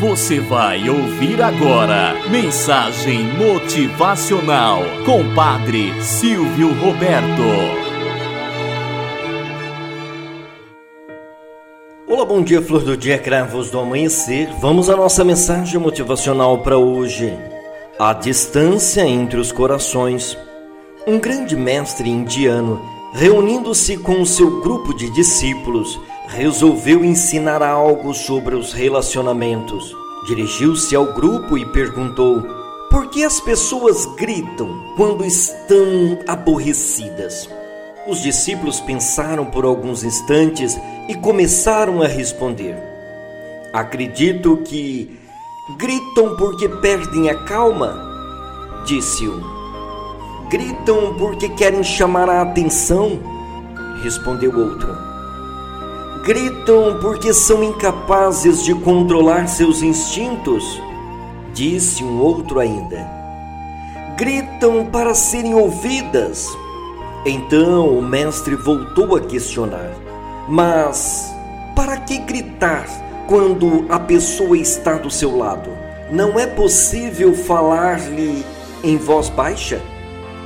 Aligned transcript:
Você 0.00 0.40
vai 0.40 0.88
ouvir 0.88 1.40
agora 1.40 2.14
Mensagem 2.28 3.22
Motivacional 3.34 4.82
com 5.06 5.32
Padre 5.34 6.02
Silvio 6.02 6.72
Roberto. 6.74 7.42
Olá, 12.08 12.24
bom 12.24 12.42
dia, 12.42 12.60
flor 12.60 12.82
do 12.82 12.96
dia, 12.96 13.18
cravos 13.18 13.70
do 13.70 13.78
amanhecer. 13.78 14.48
Vamos 14.60 14.90
à 14.90 14.96
nossa 14.96 15.22
mensagem 15.24 15.78
motivacional 15.78 16.58
para 16.58 16.76
hoje. 16.76 17.32
A 17.96 18.12
distância 18.12 19.06
entre 19.06 19.38
os 19.38 19.52
corações. 19.52 20.36
Um 21.06 21.20
grande 21.20 21.54
mestre 21.54 22.08
indiano, 22.08 22.82
reunindo-se 23.14 23.96
com 23.98 24.20
o 24.20 24.26
seu 24.26 24.60
grupo 24.60 24.92
de 24.92 25.08
discípulos, 25.10 26.00
resolveu 26.26 27.04
ensinar 27.04 27.62
algo 27.62 28.14
sobre 28.14 28.54
os 28.54 28.72
relacionamentos. 28.72 29.94
Dirigiu-se 30.26 30.96
ao 30.96 31.12
grupo 31.12 31.58
e 31.58 31.66
perguntou: 31.66 32.42
Por 32.90 33.08
que 33.08 33.24
as 33.24 33.40
pessoas 33.40 34.06
gritam 34.16 34.68
quando 34.96 35.24
estão 35.24 36.18
aborrecidas? 36.26 37.48
Os 38.06 38.22
discípulos 38.22 38.80
pensaram 38.80 39.46
por 39.46 39.64
alguns 39.64 40.04
instantes 40.04 40.78
e 41.08 41.14
começaram 41.14 42.02
a 42.02 42.06
responder: 42.06 42.76
Acredito 43.72 44.56
que 44.58 45.18
gritam 45.78 46.36
porque 46.36 46.68
perdem 46.68 47.28
a 47.28 47.44
calma, 47.44 47.94
disse 48.86 49.28
um. 49.28 49.54
Gritam 50.48 51.14
porque 51.18 51.48
querem 51.50 51.82
chamar 51.82 52.28
a 52.28 52.42
atenção, 52.42 53.18
respondeu 54.02 54.56
outro 54.56 55.03
gritam 56.24 56.98
porque 57.02 57.34
são 57.34 57.62
incapazes 57.62 58.64
de 58.64 58.74
controlar 58.74 59.46
seus 59.46 59.82
instintos, 59.82 60.80
disse 61.52 62.02
um 62.02 62.18
outro 62.18 62.60
ainda. 62.60 63.06
Gritam 64.16 64.86
para 64.86 65.12
serem 65.14 65.54
ouvidas. 65.54 66.48
Então 67.26 67.98
o 67.98 68.00
mestre 68.00 68.54
voltou 68.54 69.14
a 69.14 69.20
questionar: 69.20 69.90
Mas 70.48 71.30
para 71.76 71.98
que 71.98 72.18
gritar 72.18 72.86
quando 73.28 73.84
a 73.90 73.98
pessoa 73.98 74.56
está 74.56 74.94
do 74.94 75.10
seu 75.10 75.36
lado? 75.36 75.68
Não 76.10 76.40
é 76.40 76.46
possível 76.46 77.34
falar-lhe 77.34 78.44
em 78.82 78.96
voz 78.96 79.28
baixa? 79.28 79.80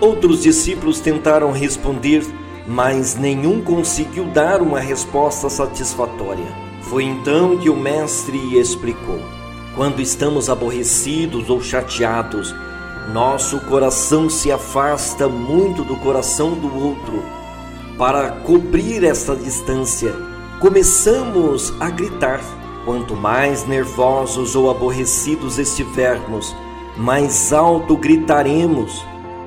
Outros 0.00 0.42
discípulos 0.42 1.00
tentaram 1.00 1.52
responder 1.52 2.24
mas 2.66 3.14
nenhum 3.14 3.60
conseguiu 3.60 4.24
dar 4.24 4.60
uma 4.60 4.80
resposta 4.80 5.48
satisfatória. 5.48 6.46
Foi 6.82 7.04
então 7.04 7.56
que 7.58 7.70
o 7.70 7.76
Mestre 7.76 8.58
explicou: 8.58 9.20
quando 9.74 10.00
estamos 10.00 10.50
aborrecidos 10.50 11.48
ou 11.48 11.60
chateados, 11.60 12.54
nosso 13.12 13.60
coração 13.60 14.28
se 14.28 14.50
afasta 14.50 15.28
muito 15.28 15.84
do 15.84 15.96
coração 15.96 16.54
do 16.54 16.84
outro. 16.84 17.22
Para 17.96 18.30
cobrir 18.30 19.04
essa 19.04 19.34
distância, 19.36 20.14
começamos 20.60 21.72
a 21.80 21.88
gritar. 21.88 22.40
Quanto 22.84 23.16
mais 23.16 23.66
nervosos 23.66 24.54
ou 24.54 24.70
aborrecidos 24.70 25.58
estivermos, 25.58 26.54
mais 26.96 27.52
alto 27.52 27.96
gritaremos 27.96 29.04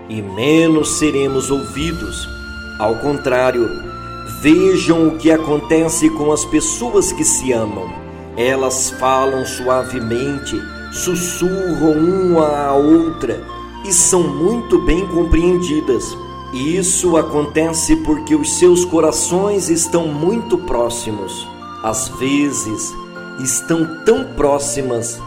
e 0.09 0.21
menos 0.21 0.97
seremos 0.97 1.49
ouvidos 1.49 2.38
ao 2.79 2.95
contrário, 2.95 3.69
vejam 4.41 5.09
o 5.09 5.17
que 5.17 5.29
acontece 5.29 6.09
com 6.11 6.31
as 6.31 6.45
pessoas 6.45 7.11
que 7.11 7.25
se 7.25 7.51
amam. 7.51 7.89
Elas 8.37 8.89
falam 8.91 9.45
suavemente, 9.45 10.57
sussurram 10.93 11.97
uma 11.97 12.47
à 12.47 12.73
outra 12.73 13.43
e 13.85 13.91
são 13.91 14.23
muito 14.23 14.79
bem 14.85 15.05
compreendidas. 15.07 16.17
Isso 16.53 17.17
acontece 17.17 17.97
porque 17.97 18.33
os 18.33 18.53
seus 18.53 18.85
corações 18.85 19.69
estão 19.69 20.07
muito 20.07 20.57
próximos. 20.59 21.45
Às 21.83 22.07
vezes, 22.07 22.95
estão 23.43 24.03
tão 24.05 24.23
próximas 24.35 25.19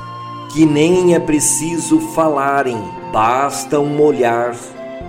que 0.54 0.64
nem 0.64 1.14
é 1.14 1.20
preciso 1.20 2.00
falarem, 2.14 2.78
basta 3.12 3.78
um 3.78 4.00
olhar, 4.00 4.56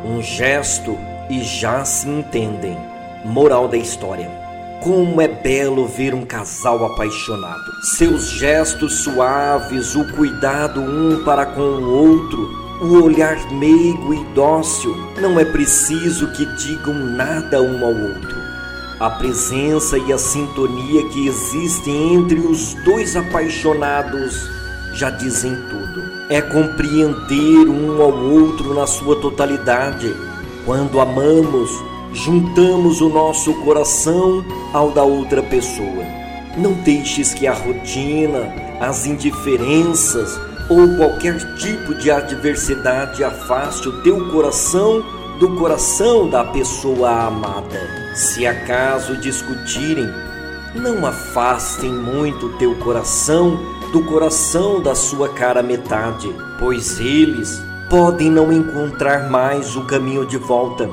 um 0.06 0.22
gesto 0.22 0.98
e 1.30 1.42
já 1.42 1.86
se 1.86 2.08
entendem. 2.08 2.78
Moral 3.24 3.68
da 3.68 3.78
história. 3.78 4.30
Como 4.82 5.22
é 5.22 5.28
belo 5.28 5.88
ver 5.88 6.14
um 6.14 6.26
casal 6.26 6.86
apaixonado. 6.86 7.72
Seus 7.96 8.30
gestos 8.30 9.04
suaves, 9.04 9.96
o 9.96 10.06
cuidado 10.14 10.82
um 10.82 11.24
para 11.24 11.46
com 11.46 11.62
o 11.62 11.90
outro, 11.90 12.50
o 12.82 13.02
olhar 13.02 13.38
meigo 13.54 14.14
e 14.14 14.24
dócil. 14.36 14.94
Não 15.22 15.40
é 15.40 15.46
preciso 15.46 16.32
que 16.34 16.46
digam 16.58 16.94
nada 16.94 17.62
um 17.62 17.86
ao 17.86 17.96
outro. 17.96 18.44
A 19.00 19.10
presença 19.10 19.98
e 19.98 20.12
a 20.12 20.18
sintonia 20.18 21.08
que 21.10 21.28
existem 21.28 22.16
entre 22.16 22.40
os 22.40 22.74
dois 22.84 23.16
apaixonados 23.16 24.50
já 24.94 25.10
dizem 25.10 25.56
tudo. 25.70 26.04
É 26.30 26.42
compreender 26.42 27.70
um 27.70 28.02
ao 28.02 28.14
outro 28.14 28.74
na 28.74 28.86
sua 28.86 29.16
totalidade 29.16 30.14
quando 30.66 31.00
amamos, 31.00 31.70
juntamos 32.14 33.02
o 33.02 33.10
nosso 33.10 33.54
coração 33.64 34.46
ao 34.72 34.92
da 34.92 35.04
outra 35.04 35.42
pessoa. 35.44 36.06
Não 36.58 36.74
deixes 36.74 37.34
que 37.34 37.48
a 37.48 37.54
rotina, 37.54 38.54
as 38.80 39.06
indiferenças 39.06 40.40
ou 40.70 40.96
qualquer 40.96 41.38
tipo 41.58 41.94
de 41.96 42.10
adversidade 42.10 43.24
afaste 43.24 43.90
o 43.90 44.02
teu 44.02 44.30
coração 44.30 45.04
do 45.40 45.56
coração 45.56 46.30
da 46.30 46.44
pessoa 46.44 47.26
amada. 47.26 47.80
Se 48.14 48.46
acaso 48.46 49.18
discutirem, 49.18 50.08
não 50.76 51.06
afastem 51.06 51.92
muito 51.92 52.46
o 52.46 52.58
teu 52.58 52.76
coração 52.76 53.60
do 53.92 54.04
coração 54.04 54.82
da 54.82 54.96
sua 54.96 55.30
cara 55.30 55.62
metade, 55.62 56.34
pois 56.60 57.00
eles 57.00 57.62
podem 57.90 58.30
não 58.30 58.52
encontrar 58.52 59.30
mais 59.30 59.76
o 59.76 59.86
caminho 59.86 60.26
de 60.26 60.38
volta. 60.38 60.90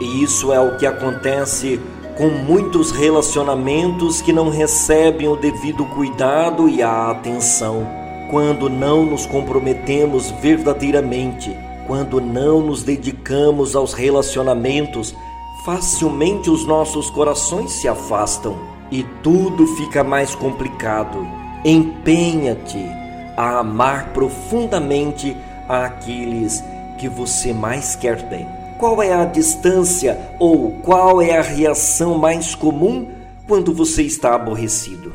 E 0.00 0.22
isso 0.22 0.52
é 0.52 0.60
o 0.60 0.76
que 0.76 0.86
acontece 0.86 1.80
com 2.16 2.28
muitos 2.28 2.90
relacionamentos 2.90 4.20
que 4.20 4.32
não 4.32 4.48
recebem 4.48 5.28
o 5.28 5.36
devido 5.36 5.84
cuidado 5.86 6.68
e 6.68 6.82
a 6.82 7.10
atenção. 7.10 7.86
Quando 8.30 8.68
não 8.68 9.06
nos 9.06 9.24
comprometemos 9.24 10.30
verdadeiramente, 10.42 11.56
quando 11.86 12.20
não 12.20 12.60
nos 12.60 12.82
dedicamos 12.82 13.74
aos 13.74 13.94
relacionamentos, 13.94 15.14
facilmente 15.64 16.50
os 16.50 16.66
nossos 16.66 17.08
corações 17.08 17.72
se 17.72 17.88
afastam 17.88 18.58
e 18.90 19.02
tudo 19.22 19.66
fica 19.66 20.02
mais 20.02 20.34
complicado. 20.34 21.26
Empenha-te 21.64 22.84
a 23.36 23.60
amar 23.60 24.12
profundamente 24.12 25.36
àqueles 25.68 26.62
que 26.98 27.08
você 27.08 27.52
mais 27.52 27.94
quer 27.94 28.22
bem? 28.22 28.46
Qual 28.78 29.02
é 29.02 29.12
a 29.12 29.24
distância 29.24 30.18
ou 30.38 30.70
qual 30.82 31.20
é 31.20 31.36
a 31.36 31.42
reação 31.42 32.16
mais 32.16 32.54
comum 32.54 33.08
quando 33.46 33.74
você 33.74 34.02
está 34.02 34.34
aborrecido? 34.34 35.12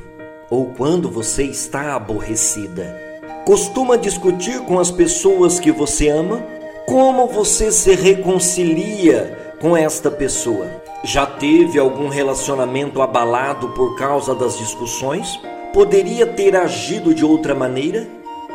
Ou 0.49 0.65
quando 0.77 1.09
você 1.09 1.43
está 1.43 1.95
aborrecida? 1.95 3.01
Costuma 3.45 3.95
discutir 3.97 4.59
com 4.61 4.79
as 4.79 4.91
pessoas 4.91 5.59
que 5.59 5.71
você 5.71 6.09
ama? 6.09 6.43
Como 6.85 7.27
você 7.27 7.71
se 7.71 7.95
reconcilia 7.95 9.55
com 9.59 9.75
esta 9.75 10.11
pessoa? 10.11 10.67
Já 11.03 11.25
teve 11.25 11.79
algum 11.79 12.07
relacionamento 12.09 13.01
abalado 13.01 13.69
por 13.69 13.97
causa 13.97 14.35
das 14.35 14.57
discussões? 14.57 15.39
Poderia 15.73 16.27
ter 16.27 16.55
agido 16.55 17.13
de 17.13 17.25
outra 17.25 17.55
maneira? 17.55 18.07